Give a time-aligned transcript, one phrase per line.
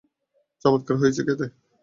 [0.65, 1.45] চমৎকার হয়েছে খেতে!